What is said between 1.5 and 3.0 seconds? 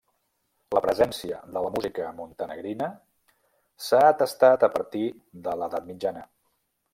de la música montenegrina